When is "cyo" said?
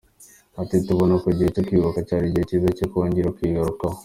1.55-1.63, 2.77-2.85